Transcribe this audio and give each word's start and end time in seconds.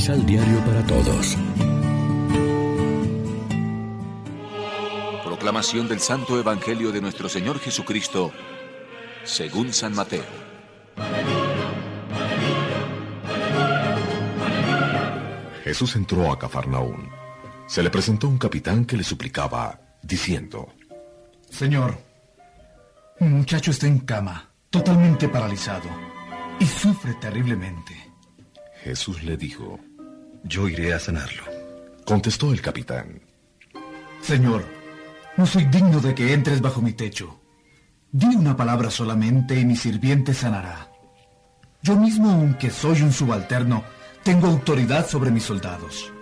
Misal 0.00 0.24
Diario 0.24 0.64
para 0.64 0.82
Todos. 0.86 1.36
Proclamación 5.22 5.88
del 5.88 6.00
Santo 6.00 6.40
Evangelio 6.40 6.90
de 6.90 7.02
nuestro 7.02 7.28
Señor 7.28 7.58
Jesucristo, 7.58 8.32
según 9.24 9.74
San 9.74 9.94
Mateo. 9.94 10.24
Jesús 15.64 15.94
entró 15.96 16.32
a 16.32 16.38
Cafarnaún. 16.38 17.10
Se 17.66 17.82
le 17.82 17.90
presentó 17.90 18.26
un 18.26 18.38
capitán 18.38 18.86
que 18.86 18.96
le 18.96 19.04
suplicaba, 19.04 19.80
diciendo, 20.02 20.72
Señor, 21.50 21.98
un 23.18 23.32
muchacho 23.32 23.70
está 23.70 23.86
en 23.86 23.98
cama, 23.98 24.48
totalmente 24.70 25.28
paralizado, 25.28 25.90
y 26.58 26.64
sufre 26.64 27.12
terriblemente. 27.20 27.94
Jesús 28.82 29.22
le 29.22 29.36
dijo, 29.36 29.78
Yo 30.44 30.68
iré 30.68 30.92
a 30.94 30.98
sanarlo. 30.98 31.44
Contestó 32.04 32.52
el 32.52 32.60
capitán, 32.60 33.20
Señor, 34.22 34.64
no 35.36 35.46
soy 35.46 35.64
digno 35.66 36.00
de 36.00 36.14
que 36.14 36.32
entres 36.32 36.60
bajo 36.60 36.82
mi 36.82 36.92
techo. 36.92 37.40
Di 38.12 38.34
una 38.34 38.56
palabra 38.56 38.90
solamente 38.90 39.58
y 39.58 39.64
mi 39.64 39.76
sirviente 39.76 40.34
sanará. 40.34 40.90
Yo 41.82 41.96
mismo, 41.96 42.30
aunque 42.30 42.70
soy 42.70 43.00
un 43.02 43.12
subalterno, 43.12 43.82
tengo 44.22 44.48
autoridad 44.48 45.06
sobre 45.06 45.30
mis 45.30 45.44
soldados. 45.44 46.12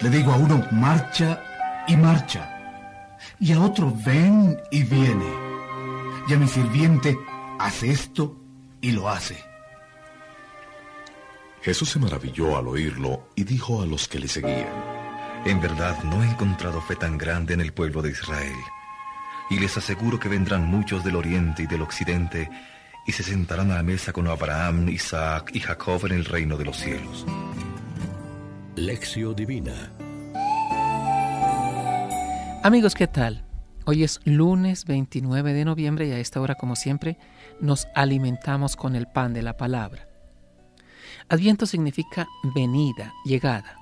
Le 0.00 0.10
digo 0.10 0.32
a 0.32 0.36
uno, 0.36 0.66
marcha 0.72 1.42
y 1.88 1.96
marcha. 1.96 3.16
Y 3.40 3.52
a 3.52 3.60
otro, 3.60 3.92
ven 4.04 4.58
y 4.70 4.82
viene. 4.82 5.32
Y 6.28 6.34
a 6.34 6.38
mi 6.38 6.46
sirviente, 6.46 7.16
hace 7.58 7.90
esto 7.90 8.36
y 8.80 8.92
lo 8.92 9.08
hace. 9.08 9.36
Jesús 11.66 11.88
se 11.88 11.98
maravilló 11.98 12.56
al 12.56 12.68
oírlo 12.68 13.30
y 13.34 13.42
dijo 13.42 13.82
a 13.82 13.86
los 13.86 14.06
que 14.06 14.20
le 14.20 14.28
seguían, 14.28 14.72
En 15.44 15.60
verdad 15.60 16.00
no 16.04 16.22
he 16.22 16.30
encontrado 16.30 16.80
fe 16.80 16.94
tan 16.94 17.18
grande 17.18 17.54
en 17.54 17.60
el 17.60 17.72
pueblo 17.72 18.02
de 18.02 18.10
Israel. 18.12 18.54
Y 19.50 19.58
les 19.58 19.76
aseguro 19.76 20.20
que 20.20 20.28
vendrán 20.28 20.64
muchos 20.64 21.02
del 21.02 21.16
oriente 21.16 21.64
y 21.64 21.66
del 21.66 21.82
occidente 21.82 22.48
y 23.04 23.10
se 23.10 23.24
sentarán 23.24 23.72
a 23.72 23.74
la 23.74 23.82
mesa 23.82 24.12
con 24.12 24.28
Abraham, 24.28 24.88
Isaac 24.90 25.50
y 25.54 25.58
Jacob 25.58 26.06
en 26.06 26.12
el 26.12 26.24
reino 26.24 26.56
de 26.56 26.66
los 26.66 26.76
cielos. 26.76 27.26
Lección 28.76 29.34
Divina 29.34 29.90
Amigos, 32.62 32.94
¿qué 32.94 33.08
tal? 33.08 33.44
Hoy 33.86 34.04
es 34.04 34.20
lunes 34.22 34.84
29 34.84 35.52
de 35.52 35.64
noviembre 35.64 36.06
y 36.06 36.12
a 36.12 36.20
esta 36.20 36.40
hora, 36.40 36.54
como 36.54 36.76
siempre, 36.76 37.18
nos 37.60 37.88
alimentamos 37.96 38.76
con 38.76 38.94
el 38.94 39.08
pan 39.08 39.34
de 39.34 39.42
la 39.42 39.56
palabra. 39.56 40.06
Adviento 41.28 41.66
significa 41.66 42.28
venida, 42.54 43.12
llegada. 43.24 43.76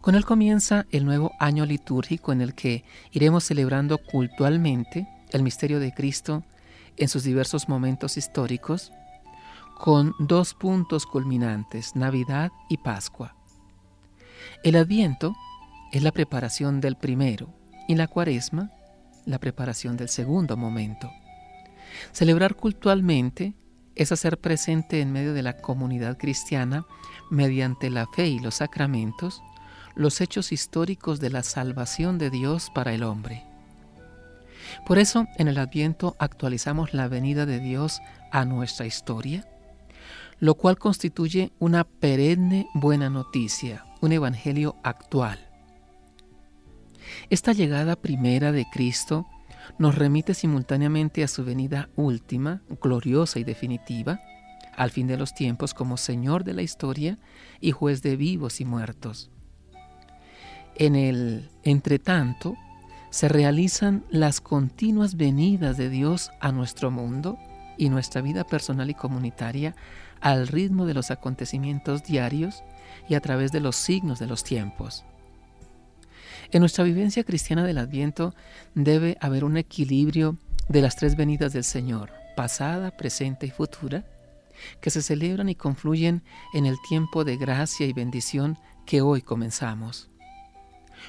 Con 0.00 0.14
él 0.14 0.24
comienza 0.24 0.86
el 0.90 1.04
nuevo 1.04 1.32
año 1.38 1.66
litúrgico 1.66 2.32
en 2.32 2.40
el 2.40 2.54
que 2.54 2.84
iremos 3.10 3.44
celebrando 3.44 3.98
cultualmente 3.98 5.08
el 5.30 5.42
misterio 5.42 5.80
de 5.80 5.92
Cristo 5.92 6.44
en 6.96 7.08
sus 7.08 7.24
diversos 7.24 7.68
momentos 7.68 8.16
históricos, 8.16 8.92
con 9.78 10.14
dos 10.18 10.54
puntos 10.54 11.06
culminantes, 11.06 11.96
Navidad 11.96 12.52
y 12.68 12.76
Pascua. 12.76 13.34
El 14.62 14.76
Adviento 14.76 15.34
es 15.90 16.02
la 16.02 16.12
preparación 16.12 16.80
del 16.80 16.96
primero 16.96 17.52
y 17.88 17.96
la 17.96 18.06
Cuaresma 18.06 18.70
la 19.24 19.38
preparación 19.38 19.96
del 19.96 20.08
segundo 20.08 20.56
momento. 20.56 21.10
Celebrar 22.12 22.54
cultualmente 22.54 23.54
es 23.94 24.12
hacer 24.12 24.38
presente 24.38 25.00
en 25.00 25.12
medio 25.12 25.34
de 25.34 25.42
la 25.42 25.56
comunidad 25.56 26.18
cristiana, 26.18 26.86
mediante 27.30 27.90
la 27.90 28.06
fe 28.06 28.28
y 28.28 28.38
los 28.38 28.56
sacramentos, 28.56 29.42
los 29.94 30.20
hechos 30.20 30.52
históricos 30.52 31.20
de 31.20 31.30
la 31.30 31.42
salvación 31.42 32.18
de 32.18 32.30
Dios 32.30 32.70
para 32.74 32.94
el 32.94 33.02
hombre. 33.02 33.44
Por 34.86 34.98
eso, 34.98 35.26
en 35.36 35.48
el 35.48 35.58
Adviento 35.58 36.16
actualizamos 36.18 36.94
la 36.94 37.08
venida 37.08 37.46
de 37.46 37.60
Dios 37.60 38.00
a 38.30 38.44
nuestra 38.44 38.86
historia, 38.86 39.46
lo 40.38 40.54
cual 40.54 40.78
constituye 40.78 41.52
una 41.58 41.84
perenne 41.84 42.66
buena 42.74 43.10
noticia, 43.10 43.84
un 44.00 44.12
evangelio 44.12 44.76
actual. 44.82 45.38
Esta 47.30 47.52
llegada 47.52 47.96
primera 47.96 48.52
de 48.52 48.66
Cristo 48.72 49.26
nos 49.78 49.96
remite 49.96 50.34
simultáneamente 50.34 51.24
a 51.24 51.28
su 51.28 51.44
venida 51.44 51.88
última, 51.96 52.62
gloriosa 52.80 53.38
y 53.38 53.44
definitiva, 53.44 54.20
al 54.76 54.90
fin 54.90 55.06
de 55.06 55.16
los 55.16 55.34
tiempos 55.34 55.74
como 55.74 55.96
Señor 55.96 56.44
de 56.44 56.54
la 56.54 56.62
historia 56.62 57.18
y 57.60 57.72
juez 57.72 58.02
de 58.02 58.16
vivos 58.16 58.60
y 58.60 58.64
muertos. 58.64 59.30
En 60.74 60.96
el 60.96 61.50
entretanto, 61.62 62.56
se 63.10 63.28
realizan 63.28 64.04
las 64.10 64.40
continuas 64.40 65.16
venidas 65.16 65.76
de 65.76 65.90
Dios 65.90 66.30
a 66.40 66.50
nuestro 66.50 66.90
mundo 66.90 67.38
y 67.76 67.90
nuestra 67.90 68.22
vida 68.22 68.44
personal 68.44 68.88
y 68.88 68.94
comunitaria 68.94 69.74
al 70.20 70.48
ritmo 70.48 70.86
de 70.86 70.94
los 70.94 71.10
acontecimientos 71.10 72.04
diarios 72.04 72.62
y 73.08 73.14
a 73.14 73.20
través 73.20 73.52
de 73.52 73.60
los 73.60 73.76
signos 73.76 74.18
de 74.18 74.26
los 74.26 74.44
tiempos. 74.44 75.04
En 76.52 76.60
nuestra 76.60 76.84
vivencia 76.84 77.24
cristiana 77.24 77.64
del 77.64 77.78
Adviento 77.78 78.34
debe 78.74 79.16
haber 79.22 79.42
un 79.42 79.56
equilibrio 79.56 80.36
de 80.68 80.82
las 80.82 80.96
tres 80.96 81.16
venidas 81.16 81.54
del 81.54 81.64
Señor, 81.64 82.12
pasada, 82.36 82.90
presente 82.90 83.46
y 83.46 83.50
futura, 83.50 84.04
que 84.82 84.90
se 84.90 85.00
celebran 85.00 85.48
y 85.48 85.54
confluyen 85.54 86.22
en 86.52 86.66
el 86.66 86.76
tiempo 86.86 87.24
de 87.24 87.38
gracia 87.38 87.86
y 87.86 87.94
bendición 87.94 88.58
que 88.84 89.00
hoy 89.00 89.22
comenzamos. 89.22 90.10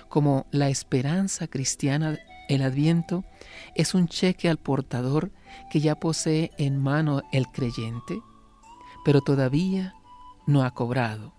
Como 0.07 0.47
la 0.51 0.69
esperanza 0.69 1.47
cristiana, 1.47 2.17
el 2.47 2.61
Adviento 2.61 3.25
es 3.75 3.93
un 3.93 4.07
cheque 4.07 4.49
al 4.49 4.57
portador 4.57 5.29
que 5.69 5.81
ya 5.81 5.95
posee 5.95 6.51
en 6.57 6.81
mano 6.81 7.21
el 7.33 7.47
creyente, 7.47 8.21
pero 9.03 9.19
todavía 9.19 9.93
no 10.47 10.63
ha 10.63 10.71
cobrado. 10.71 11.33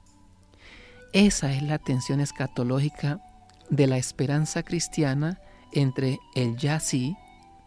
Esa 1.14 1.54
es 1.54 1.62
la 1.62 1.78
tensión 1.78 2.20
escatológica 2.20 3.22
de 3.70 3.86
la 3.86 3.96
esperanza 3.96 4.62
cristiana 4.62 5.40
entre 5.72 6.18
el 6.34 6.56
ya 6.56 6.80
sí, 6.80 7.16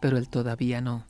pero 0.00 0.16
el 0.16 0.28
todavía 0.28 0.80
no, 0.80 1.06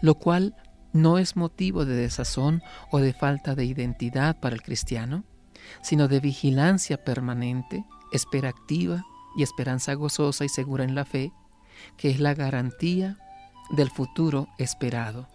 lo 0.00 0.14
cual 0.14 0.56
no 0.92 1.18
es 1.18 1.36
motivo 1.36 1.84
de 1.84 1.94
desazón 1.94 2.62
o 2.90 2.98
de 2.98 3.12
falta 3.12 3.54
de 3.54 3.64
identidad 3.64 4.38
para 4.40 4.54
el 4.54 4.62
cristiano, 4.62 5.24
sino 5.82 6.08
de 6.08 6.20
vigilancia 6.20 7.02
permanente, 7.02 7.84
espera 8.12 8.48
activa 8.48 9.04
y 9.36 9.42
esperanza 9.42 9.94
gozosa 9.94 10.44
y 10.44 10.48
segura 10.48 10.84
en 10.84 10.94
la 10.94 11.04
fe, 11.04 11.32
que 11.96 12.10
es 12.10 12.20
la 12.20 12.34
garantía 12.34 13.16
del 13.70 13.90
futuro 13.90 14.48
esperado. 14.58 15.28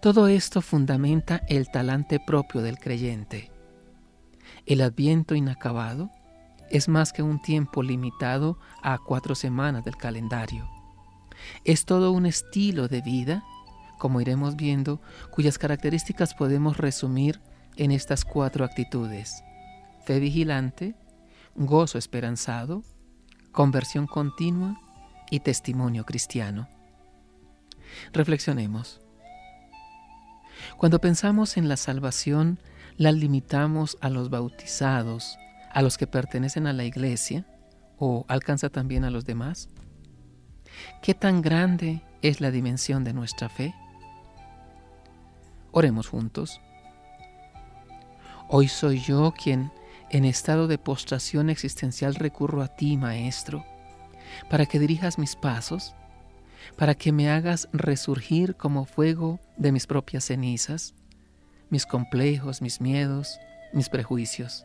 Todo 0.00 0.28
esto 0.28 0.60
fundamenta 0.60 1.42
el 1.48 1.70
talante 1.70 2.20
propio 2.20 2.62
del 2.62 2.78
creyente. 2.78 3.50
El 4.66 4.80
adviento 4.80 5.34
inacabado 5.34 6.10
es 6.70 6.88
más 6.88 7.12
que 7.12 7.22
un 7.22 7.40
tiempo 7.40 7.82
limitado 7.82 8.58
a 8.82 8.98
cuatro 8.98 9.34
semanas 9.34 9.84
del 9.84 9.96
calendario. 9.96 10.68
Es 11.64 11.84
todo 11.84 12.12
un 12.12 12.26
estilo 12.26 12.88
de 12.88 13.00
vida, 13.00 13.44
como 13.98 14.20
iremos 14.20 14.56
viendo, 14.56 15.00
cuyas 15.30 15.58
características 15.58 16.34
podemos 16.34 16.76
resumir 16.76 17.40
en 17.76 17.90
estas 17.90 18.24
cuatro 18.24 18.64
actitudes. 18.64 19.42
Fe 20.04 20.20
vigilante, 20.20 20.94
gozo 21.54 21.98
esperanzado, 21.98 22.82
conversión 23.52 24.06
continua 24.06 24.80
y 25.30 25.40
testimonio 25.40 26.04
cristiano. 26.04 26.68
Reflexionemos. 28.12 29.00
Cuando 30.76 31.00
pensamos 31.00 31.56
en 31.56 31.68
la 31.68 31.76
salvación, 31.76 32.58
la 32.96 33.12
limitamos 33.12 33.96
a 34.00 34.08
los 34.08 34.30
bautizados, 34.30 35.36
a 35.74 35.82
los 35.82 35.98
que 35.98 36.06
pertenecen 36.06 36.66
a 36.66 36.72
la 36.72 36.84
iglesia 36.84 37.44
o 37.98 38.24
alcanza 38.28 38.70
también 38.70 39.04
a 39.04 39.10
los 39.10 39.26
demás? 39.26 39.68
¿Qué 41.02 41.14
tan 41.14 41.42
grande 41.42 42.02
es 42.22 42.40
la 42.40 42.50
dimensión 42.50 43.04
de 43.04 43.12
nuestra 43.12 43.48
fe? 43.48 43.74
Oremos 45.72 46.08
juntos. 46.08 46.60
Hoy 48.48 48.68
soy 48.68 49.00
yo 49.00 49.32
quien, 49.32 49.72
en 50.10 50.24
estado 50.24 50.68
de 50.68 50.78
postración 50.78 51.50
existencial, 51.50 52.14
recurro 52.14 52.62
a 52.62 52.68
ti, 52.68 52.96
Maestro, 52.96 53.64
para 54.48 54.66
que 54.66 54.78
dirijas 54.78 55.18
mis 55.18 55.34
pasos, 55.34 55.94
para 56.76 56.94
que 56.94 57.10
me 57.10 57.30
hagas 57.30 57.68
resurgir 57.72 58.54
como 58.54 58.84
fuego 58.84 59.40
de 59.56 59.72
mis 59.72 59.86
propias 59.88 60.24
cenizas, 60.26 60.94
mis 61.68 61.84
complejos, 61.84 62.62
mis 62.62 62.80
miedos, 62.80 63.40
mis 63.72 63.88
prejuicios 63.88 64.64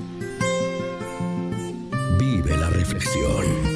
Vive 2.18 2.58
la 2.58 2.72
reflexión. 2.72 3.75